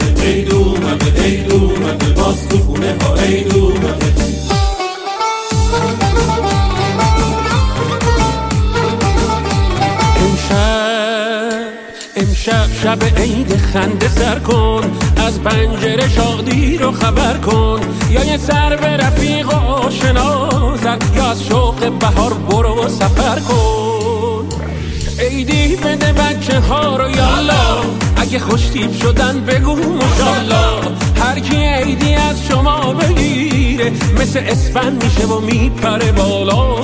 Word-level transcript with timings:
اومده 0.00 0.22
عید 0.22 0.52
اومده 0.52 1.22
عید 1.22 1.52
اومده 1.52 2.12
باز 2.12 2.48
تو 2.48 2.58
خونه 2.58 2.96
ها 3.02 3.14
عید 3.14 3.54
اومده 3.54 4.10
امشب 12.16 12.66
شب 12.82 13.20
عید 13.20 13.56
خنده 13.56 14.08
سر 14.08 14.38
کن 14.38 14.80
از 15.16 15.42
پنجره 15.42 16.08
شادی 16.08 16.78
رو 16.78 16.92
خبر 16.92 17.36
کن. 17.36 17.80
یا 18.10 18.24
یه 18.24 18.36
سر 18.36 18.76
به 18.76 18.86
رفیق 18.86 19.48
و 19.48 19.70
آشنا 19.72 20.50
زن 20.76 20.98
یا 21.16 21.30
از 21.30 21.44
شوق 21.44 21.92
بهار 21.98 22.34
برو 22.34 22.88
سفر 22.88 23.40
کن. 23.40 24.48
عیدی 25.20 25.76
بده 25.76 26.12
بچه 26.12 26.60
ها 26.60 26.96
رو 26.96 27.10
یا 27.10 27.29
خوشتیب 28.40 28.92
شدن 28.92 29.40
بگو 29.40 29.76
مشالا 29.76 30.80
هر 31.16 31.40
کی 31.40 31.56
عیدی 31.56 32.14
از 32.14 32.44
شما 32.44 32.92
بگیره 32.92 33.92
مثل 34.20 34.40
اسفن 34.46 34.92
میشه 34.92 35.26
و 35.26 35.40
میپره 35.40 36.12
بالا. 36.12 36.80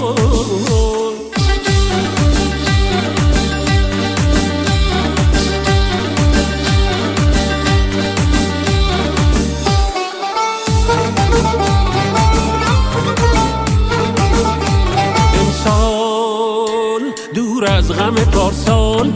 دور 17.34 17.64
از 17.64 17.92
غم 17.92 18.14
پارسال 18.14 19.12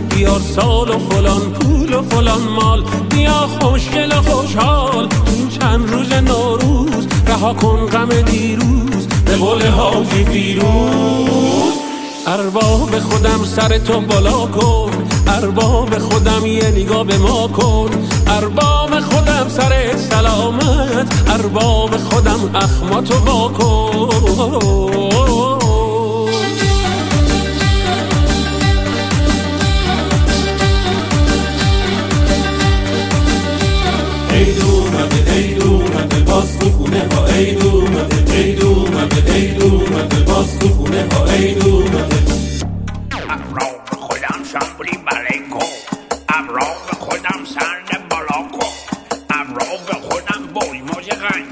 بیار 0.00 0.40
سال 0.56 0.88
و 0.88 0.98
فلان 0.98 1.40
پول 1.40 1.94
و 1.94 2.02
فلان 2.02 2.42
مال. 2.42 2.84
بیا 3.10 3.48
خوشگل 3.60 4.12
و 4.12 4.22
خوشحال 4.22 5.08
این 5.26 5.48
چند 5.48 5.90
روز 5.90 6.12
نوروز. 6.12 7.06
رها 7.26 7.54
کن 7.54 7.86
غم 7.86 8.08
دیروز 8.08 9.06
به 9.24 9.36
قول 9.36 9.66
حاجی 9.66 10.24
فیروز. 10.24 11.74
ارباب 12.26 12.98
خودم 12.98 13.44
سر 13.44 13.78
تو 13.78 14.00
بالا 14.00 14.46
کن. 14.46 14.90
ارباب 15.26 15.98
خودم 15.98 16.46
یه 16.46 16.70
نگاه 16.70 17.04
به 17.04 17.18
ما 17.18 17.48
کن. 17.48 17.90
ارباب 18.26 19.00
خودم 19.00 19.48
سر 19.48 19.96
سلامت. 19.96 21.14
ارباب 21.26 21.96
خودم 21.96 22.50
اخماتو 22.54 23.14
با 23.18 23.48
کن. 23.48 25.29
اومده 35.00 35.32
عید 35.32 35.62
اومده 35.62 36.20
باز 36.20 36.58
تو 36.58 36.70
خونه 36.70 37.08
ها 37.14 37.26
عید 37.26 37.62
اومده 37.64 38.32
عید 38.34 38.62
اومده 38.62 39.32
عید 39.32 39.62
اومده 39.62 40.20
باز 40.20 40.58
تو 40.58 40.68
خونه 40.68 41.08
ها 41.12 41.24
عید 41.26 41.64
اومده 41.64 42.06
خودم 43.96 44.44
بله 45.06 45.48
کن 45.50 45.66
ابرا 46.28 46.66
به 46.90 46.96
خودم 46.98 47.44
سر 47.54 47.98
بالا 48.10 48.48
به 49.86 49.94
خودم 49.94 50.46
بوی 50.54 50.80
موج 50.80 51.10
غنی 51.10 51.49